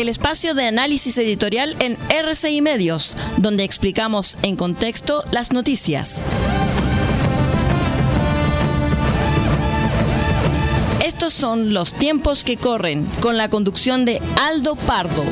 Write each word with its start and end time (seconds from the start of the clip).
el 0.00 0.08
espacio 0.08 0.54
de 0.54 0.64
análisis 0.64 1.18
editorial 1.18 1.76
en 1.80 1.98
RCI 2.08 2.62
Medios, 2.62 3.16
donde 3.36 3.64
explicamos 3.64 4.38
en 4.42 4.54
contexto 4.54 5.24
las 5.32 5.52
noticias. 5.52 6.26
Estos 11.04 11.34
son 11.34 11.74
los 11.74 11.94
tiempos 11.94 12.44
que 12.44 12.56
corren, 12.56 13.06
con 13.20 13.36
la 13.36 13.50
conducción 13.50 14.04
de 14.04 14.22
Aldo 14.40 14.76
Pardo. 14.76 15.24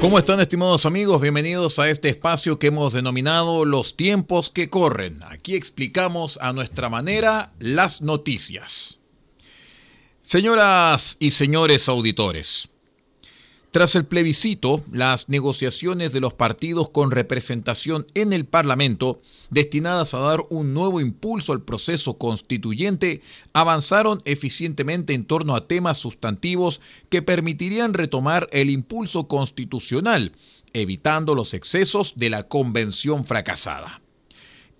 ¿Cómo 0.00 0.18
están 0.18 0.40
estimados 0.40 0.86
amigos? 0.86 1.20
Bienvenidos 1.20 1.78
a 1.78 1.90
este 1.90 2.08
espacio 2.08 2.58
que 2.58 2.68
hemos 2.68 2.94
denominado 2.94 3.66
Los 3.66 3.98
tiempos 3.98 4.48
que 4.48 4.70
corren. 4.70 5.22
Aquí 5.24 5.54
explicamos 5.54 6.38
a 6.40 6.54
nuestra 6.54 6.88
manera 6.88 7.52
las 7.58 8.00
noticias. 8.00 9.00
Señoras 10.22 11.18
y 11.20 11.32
señores 11.32 11.86
auditores, 11.90 12.70
tras 13.70 13.94
el 13.94 14.04
plebiscito, 14.04 14.82
las 14.90 15.28
negociaciones 15.28 16.12
de 16.12 16.20
los 16.20 16.34
partidos 16.34 16.90
con 16.90 17.12
representación 17.12 18.06
en 18.14 18.32
el 18.32 18.44
Parlamento, 18.44 19.20
destinadas 19.50 20.12
a 20.12 20.18
dar 20.18 20.44
un 20.50 20.74
nuevo 20.74 21.00
impulso 21.00 21.52
al 21.52 21.62
proceso 21.62 22.18
constituyente, 22.18 23.22
avanzaron 23.52 24.20
eficientemente 24.24 25.14
en 25.14 25.24
torno 25.24 25.54
a 25.54 25.60
temas 25.60 25.98
sustantivos 25.98 26.80
que 27.10 27.22
permitirían 27.22 27.94
retomar 27.94 28.48
el 28.52 28.70
impulso 28.70 29.28
constitucional, 29.28 30.32
evitando 30.72 31.36
los 31.36 31.54
excesos 31.54 32.14
de 32.16 32.30
la 32.30 32.48
convención 32.48 33.24
fracasada 33.24 34.00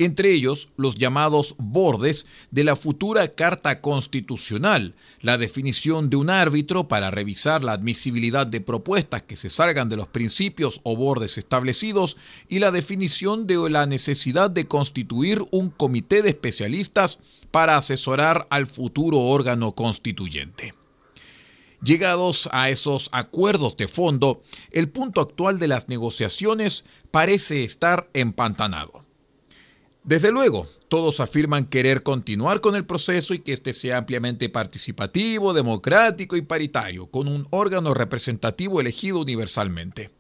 entre 0.01 0.33
ellos 0.33 0.71
los 0.77 0.95
llamados 0.95 1.57
bordes 1.59 2.27
de 2.51 2.65
la 2.65 2.75
futura 2.75 3.29
Carta 3.35 3.83
Constitucional, 3.83 4.95
la 5.21 5.37
definición 5.37 6.09
de 6.09 6.17
un 6.17 6.31
árbitro 6.31 6.89
para 6.89 7.11
revisar 7.11 7.63
la 7.63 7.73
admisibilidad 7.73 8.47
de 8.47 8.63
propuestas 8.63 9.23
que 9.23 9.37
se 9.37 9.51
salgan 9.51 9.91
de 9.91 9.99
los 9.99 10.09
principios 10.09 10.81
o 10.85 10.97
bordes 10.97 11.37
establecidos 11.37 12.17
y 12.49 12.61
la 12.61 12.71
definición 12.71 13.47
de 13.47 13.69
la 13.69 13.85
necesidad 13.85 14.51
de 14.51 14.67
constituir 14.67 15.45
un 15.51 15.69
comité 15.69 16.23
de 16.23 16.31
especialistas 16.31 17.19
para 17.51 17.77
asesorar 17.77 18.47
al 18.49 18.67
futuro 18.67 19.19
órgano 19.19 19.75
constituyente. 19.75 20.73
Llegados 21.83 22.49
a 22.53 22.71
esos 22.71 23.11
acuerdos 23.13 23.77
de 23.77 23.87
fondo, 23.87 24.43
el 24.71 24.89
punto 24.89 25.21
actual 25.21 25.59
de 25.59 25.69
las 25.69 25.89
negociaciones 25.89 26.87
parece 27.11 27.65
estar 27.65 28.09
empantanado. 28.15 29.10
Desde 30.03 30.33
luego, 30.33 30.67
todos 30.89 31.21
afirman 31.21 31.67
querer 31.67 32.03
continuar 32.03 32.61
con 32.61 32.75
el 32.75 32.87
proceso 32.87 33.35
y 33.35 33.41
que 33.41 33.53
éste 33.53 33.75
sea 33.75 33.99
ampliamente 33.99 34.49
participativo, 34.49 35.53
democrático 35.53 36.37
y 36.37 36.43
paritario, 36.43 37.07
con 37.07 37.29
un 37.29 37.47
órgano 37.51 37.93
representativo 37.93 38.81
elegido 38.81 39.21
universalmente. 39.21 40.11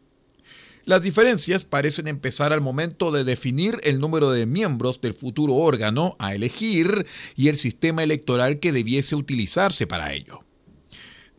Las 0.85 1.03
diferencias 1.03 1.65
parecen 1.65 2.09
empezar 2.09 2.53
al 2.53 2.61
momento 2.61 3.11
de 3.11 3.25
definir 3.25 3.81
el 3.83 4.01
número 4.01 4.31
de 4.31 4.47
miembros 4.47 5.01
del 5.01 5.15
futuro 5.15 5.55
órgano 5.55 6.17
a 6.19 6.35
elegir 6.35 7.07
y 7.37 7.49
el 7.49 7.57
sistema 7.57 8.03
electoral 8.03 8.61
que 8.61 8.73
debiese 8.73 9.15
utilizarse 9.15 9.87
para 9.87 10.13
ello. 10.13 10.45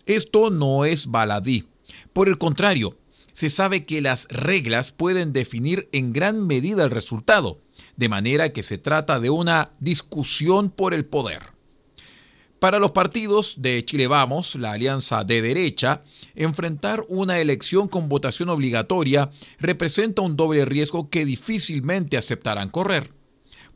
Esto 0.05 0.49
no 0.49 0.85
es 0.85 1.07
baladí. 1.07 1.67
Por 2.13 2.27
el 2.27 2.37
contrario, 2.37 2.97
se 3.33 3.49
sabe 3.49 3.85
que 3.85 4.01
las 4.01 4.27
reglas 4.29 4.91
pueden 4.91 5.33
definir 5.33 5.89
en 5.91 6.13
gran 6.13 6.45
medida 6.45 6.83
el 6.83 6.91
resultado, 6.91 7.61
de 8.01 8.09
manera 8.09 8.51
que 8.51 8.63
se 8.63 8.79
trata 8.79 9.19
de 9.19 9.29
una 9.29 9.73
discusión 9.79 10.71
por 10.71 10.95
el 10.95 11.05
poder. 11.05 11.43
Para 12.57 12.79
los 12.79 12.93
partidos 12.93 13.61
de 13.61 13.85
Chile 13.85 14.07
Vamos, 14.07 14.55
la 14.55 14.71
alianza 14.71 15.23
de 15.23 15.43
derecha, 15.43 16.01
enfrentar 16.33 17.05
una 17.09 17.37
elección 17.37 17.87
con 17.87 18.09
votación 18.09 18.49
obligatoria 18.49 19.29
representa 19.59 20.23
un 20.23 20.35
doble 20.35 20.65
riesgo 20.65 21.11
que 21.11 21.25
difícilmente 21.25 22.17
aceptarán 22.17 22.69
correr. 22.69 23.11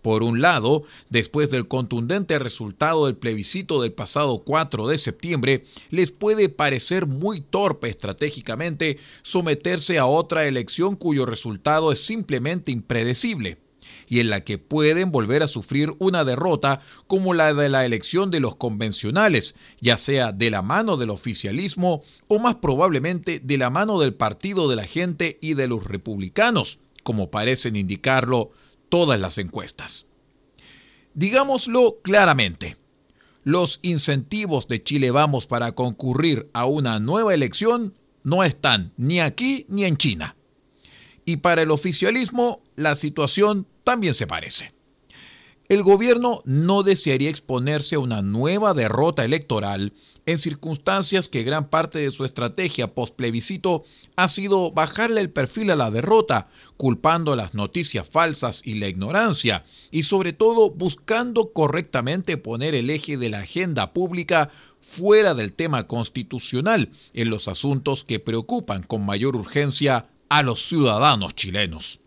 Por 0.02 0.24
un 0.24 0.42
lado, 0.42 0.86
después 1.12 1.52
del 1.52 1.68
contundente 1.68 2.40
resultado 2.40 3.06
del 3.06 3.18
plebiscito 3.18 3.80
del 3.80 3.94
pasado 3.94 4.40
4 4.44 4.88
de 4.88 4.98
septiembre, 4.98 5.66
les 5.92 6.10
puede 6.10 6.50
parecer 6.50 7.06
muy 7.06 7.42
torpe 7.42 7.90
estratégicamente 7.90 8.98
someterse 9.22 10.00
a 10.00 10.08
otra 10.08 10.48
elección 10.48 10.96
cuyo 10.96 11.28
resultado 11.28 11.92
es 11.92 12.04
simplemente 12.04 12.72
impredecible 12.72 13.60
y 14.08 14.20
en 14.20 14.30
la 14.30 14.42
que 14.42 14.58
pueden 14.58 15.12
volver 15.12 15.44
a 15.44 15.48
sufrir 15.48 15.94
una 16.00 16.24
derrota 16.24 16.82
como 17.08 17.34
la 17.34 17.54
de 17.54 17.70
la 17.70 17.86
elección 17.86 18.32
de 18.32 18.40
los 18.40 18.56
convencionales, 18.56 19.56
ya 19.82 19.98
sea 19.98 20.32
de 20.32 20.50
la 20.50 20.62
mano 20.62 20.98
del 20.98 21.10
oficialismo 21.10 22.04
o 22.28 22.40
más 22.40 22.56
probablemente 22.56 23.40
de 23.40 23.58
la 23.58 23.70
mano 23.70 24.00
del 24.00 24.14
Partido 24.14 24.70
de 24.70 24.76
la 24.76 24.86
Gente 24.86 25.38
y 25.42 25.54
de 25.54 25.68
los 25.68 25.86
republicanos, 25.86 26.80
como 27.04 27.32
parecen 27.32 27.76
indicarlo 27.76 28.52
todas 28.90 29.20
las 29.20 29.38
encuestas. 29.38 30.08
Digámoslo 31.14 32.00
claramente, 32.02 32.78
los 33.44 33.80
incentivos 33.84 34.68
de 34.68 34.84
Chile 34.84 35.12
Vamos 35.12 35.46
para 35.46 35.74
concurrir 35.74 36.50
a 36.54 36.66
una 36.66 37.00
nueva 37.00 37.34
elección 37.34 37.94
no 38.24 38.44
están 38.44 38.92
ni 38.98 39.20
aquí 39.20 39.66
ni 39.70 39.86
en 39.86 39.98
China. 39.98 40.36
Y 41.26 41.38
para 41.38 41.62
el 41.62 41.72
oficialismo 41.72 42.64
la 42.76 42.96
situación 42.96 43.68
también 43.86 44.14
se 44.14 44.28
parece. 44.28 44.74
El 45.68 45.82
gobierno 45.82 46.42
no 46.46 46.84
desearía 46.84 47.30
exponerse 47.30 47.96
a 47.96 48.00
una 48.00 48.22
nueva 48.22 48.74
derrota 48.74 49.24
electoral 49.24 49.94
en 50.28 50.38
circunstancias 50.38 51.30
que 51.30 51.44
gran 51.44 51.70
parte 51.70 52.00
de 52.00 52.12
su 52.12 52.26
estrategia 52.26 52.94
post-plebiscito 52.94 53.84
ha 54.16 54.28
sido 54.28 54.72
bajarle 54.72 55.22
el 55.22 55.32
perfil 55.32 55.72
a 55.72 55.76
la 55.76 55.92
derrota, 55.92 56.50
culpando 56.78 57.36
las 57.36 57.54
noticias 57.54 58.10
falsas 58.10 58.62
y 58.64 58.76
la 58.76 58.88
ignorancia, 58.88 59.66
y 59.92 60.04
sobre 60.04 60.34
todo 60.34 60.70
buscando 60.70 61.52
correctamente 61.52 62.38
poner 62.38 62.76
el 62.76 62.90
eje 62.90 63.18
de 63.18 63.30
la 63.30 63.40
agenda 63.40 63.94
pública 63.94 64.50
fuera 64.82 65.34
del 65.34 65.54
tema 65.54 65.88
constitucional 65.88 66.92
en 67.14 67.30
los 67.30 67.48
asuntos 67.48 68.04
que 68.04 68.20
preocupan 68.20 68.84
con 68.84 69.06
mayor 69.06 69.36
urgencia 69.36 70.10
a 70.30 70.44
los 70.44 70.68
ciudadanos 70.68 71.34
chilenos. 71.36 72.05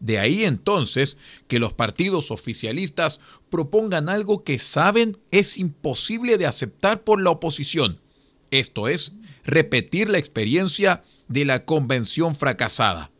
De 0.00 0.18
ahí 0.18 0.44
entonces 0.44 1.18
que 1.46 1.58
los 1.58 1.74
partidos 1.74 2.30
oficialistas 2.30 3.20
propongan 3.50 4.08
algo 4.08 4.42
que 4.44 4.58
saben 4.58 5.18
es 5.30 5.58
imposible 5.58 6.38
de 6.38 6.46
aceptar 6.46 7.04
por 7.04 7.22
la 7.22 7.30
oposición, 7.30 8.00
esto 8.50 8.88
es, 8.88 9.12
repetir 9.44 10.08
la 10.08 10.18
experiencia 10.18 11.04
de 11.28 11.44
la 11.44 11.64
convención 11.64 12.34
fracasada. 12.34 13.10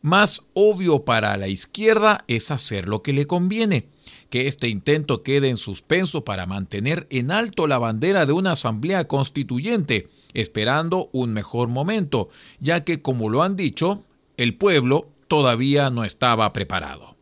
Más 0.00 0.42
obvio 0.54 1.04
para 1.04 1.36
la 1.36 1.48
izquierda 1.48 2.24
es 2.28 2.50
hacer 2.50 2.86
lo 2.86 3.02
que 3.02 3.12
le 3.12 3.26
conviene, 3.26 3.88
que 4.30 4.46
este 4.46 4.68
intento 4.68 5.22
quede 5.22 5.48
en 5.48 5.56
suspenso 5.56 6.24
para 6.24 6.46
mantener 6.46 7.06
en 7.10 7.30
alto 7.32 7.66
la 7.66 7.78
bandera 7.78 8.26
de 8.26 8.32
una 8.32 8.52
asamblea 8.52 9.08
constituyente, 9.08 10.08
esperando 10.34 11.10
un 11.12 11.32
mejor 11.32 11.68
momento, 11.68 12.28
ya 12.60 12.84
que, 12.84 13.02
como 13.02 13.28
lo 13.28 13.42
han 13.42 13.56
dicho, 13.56 14.04
el 14.36 14.56
pueblo 14.56 15.10
todavía 15.28 15.90
no 15.90 16.04
estaba 16.04 16.52
preparado. 16.52 17.16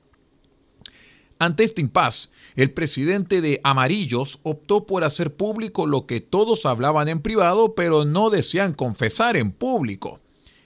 Ante 1.38 1.64
este 1.64 1.80
impas, 1.80 2.30
el 2.54 2.70
presidente 2.70 3.40
de 3.40 3.60
Amarillos 3.64 4.38
optó 4.44 4.86
por 4.86 5.04
hacer 5.04 5.36
público 5.36 5.86
lo 5.86 6.06
que 6.06 6.20
todos 6.20 6.64
hablaban 6.64 7.08
en 7.08 7.20
privado, 7.20 7.74
pero 7.74 8.04
no 8.04 8.30
desean 8.30 8.72
confesar 8.72 9.36
en 9.36 9.50
público. 9.50 10.20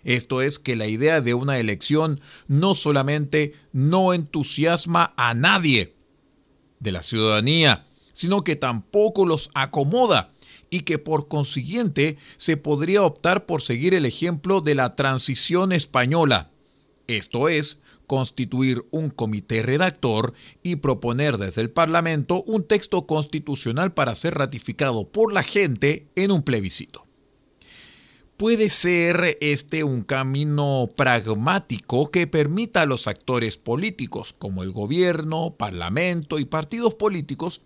Esto 0.04 0.42
es 0.42 0.58
que 0.58 0.76
la 0.76 0.86
idea 0.86 1.20
de 1.20 1.34
una 1.34 1.58
elección 1.58 2.20
no 2.46 2.74
solamente 2.74 3.54
no 3.72 4.14
entusiasma 4.14 5.14
a 5.16 5.34
nadie 5.34 5.96
de 6.80 6.92
la 6.92 7.02
ciudadanía, 7.02 7.86
sino 8.12 8.44
que 8.44 8.54
tampoco 8.54 9.26
los 9.26 9.50
acomoda 9.54 10.32
y 10.70 10.80
que 10.80 10.98
por 10.98 11.28
consiguiente 11.28 12.18
se 12.36 12.56
podría 12.56 13.02
optar 13.02 13.46
por 13.46 13.62
seguir 13.62 13.94
el 13.94 14.04
ejemplo 14.04 14.60
de 14.60 14.74
la 14.74 14.96
transición 14.96 15.72
española 15.72 16.50
esto 17.08 17.48
es, 17.48 17.80
constituir 18.06 18.86
un 18.90 19.10
comité 19.10 19.62
redactor 19.62 20.34
y 20.62 20.76
proponer 20.76 21.38
desde 21.38 21.62
el 21.62 21.70
Parlamento 21.70 22.42
un 22.44 22.64
texto 22.64 23.06
constitucional 23.06 23.92
para 23.92 24.14
ser 24.14 24.34
ratificado 24.34 25.08
por 25.08 25.32
la 25.32 25.42
gente 25.42 26.06
en 26.14 26.30
un 26.30 26.42
plebiscito. 26.42 27.06
¿Puede 28.36 28.68
ser 28.68 29.36
este 29.40 29.82
un 29.82 30.02
camino 30.02 30.88
pragmático 30.94 32.12
que 32.12 32.28
permita 32.28 32.82
a 32.82 32.86
los 32.86 33.08
actores 33.08 33.56
políticos, 33.56 34.32
como 34.32 34.62
el 34.62 34.70
gobierno, 34.70 35.56
parlamento 35.58 36.38
y 36.38 36.44
partidos 36.44 36.94
políticos, 36.94 37.62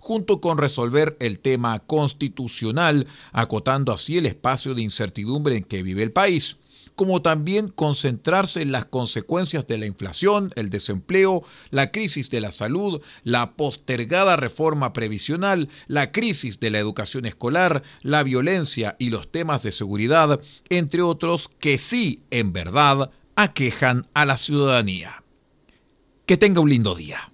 junto 0.00 0.40
con 0.40 0.56
resolver 0.56 1.16
el 1.20 1.40
tema 1.40 1.78
constitucional, 1.80 3.06
acotando 3.32 3.92
así 3.92 4.16
el 4.16 4.26
espacio 4.26 4.74
de 4.74 4.82
incertidumbre 4.82 5.56
en 5.56 5.64
que 5.64 5.82
vive 5.82 6.02
el 6.02 6.12
país, 6.12 6.58
como 6.96 7.22
también 7.22 7.68
concentrarse 7.68 8.62
en 8.62 8.72
las 8.72 8.84
consecuencias 8.84 9.66
de 9.66 9.78
la 9.78 9.86
inflación, 9.86 10.52
el 10.56 10.70
desempleo, 10.70 11.42
la 11.70 11.90
crisis 11.90 12.30
de 12.30 12.40
la 12.40 12.52
salud, 12.52 13.00
la 13.22 13.56
postergada 13.56 14.36
reforma 14.36 14.92
previsional, 14.92 15.68
la 15.86 16.12
crisis 16.12 16.60
de 16.60 16.70
la 16.70 16.78
educación 16.78 17.26
escolar, 17.26 17.82
la 18.02 18.22
violencia 18.22 18.96
y 18.98 19.10
los 19.10 19.30
temas 19.30 19.62
de 19.62 19.72
seguridad, 19.72 20.40
entre 20.68 21.02
otros 21.02 21.50
que 21.58 21.78
sí, 21.78 22.22
en 22.30 22.52
verdad, 22.52 23.10
aquejan 23.36 24.06
a 24.14 24.24
la 24.24 24.36
ciudadanía. 24.36 25.24
Que 26.26 26.36
tenga 26.36 26.60
un 26.60 26.70
lindo 26.70 26.94
día. 26.94 27.33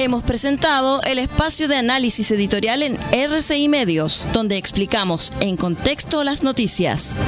Hemos 0.00 0.22
presentado 0.22 1.02
el 1.02 1.18
espacio 1.18 1.66
de 1.66 1.74
análisis 1.74 2.30
editorial 2.30 2.84
en 2.84 2.96
RCI 3.10 3.68
Medios, 3.68 4.28
donde 4.32 4.56
explicamos 4.56 5.32
en 5.40 5.56
contexto 5.56 6.22
las 6.22 6.44
noticias. 6.44 7.18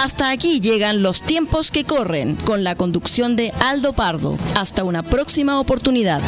Hasta 0.00 0.30
aquí 0.30 0.60
llegan 0.60 1.02
los 1.02 1.22
tiempos 1.22 1.72
que 1.72 1.82
corren 1.82 2.36
con 2.36 2.62
la 2.62 2.76
conducción 2.76 3.34
de 3.34 3.52
Aldo 3.58 3.94
Pardo. 3.94 4.38
Hasta 4.54 4.84
una 4.84 5.02
próxima 5.02 5.58
oportunidad. 5.58 6.22